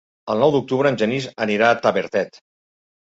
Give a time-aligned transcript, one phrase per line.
[0.33, 2.41] El nou d'octubre en Genís anirà a Tavertet.